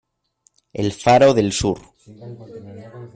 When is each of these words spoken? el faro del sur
el 0.73 0.93
faro 0.93 1.31
del 1.35 1.51
sur 1.53 1.79